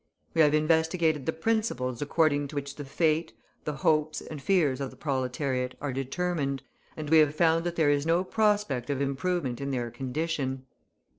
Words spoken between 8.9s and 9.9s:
improvement in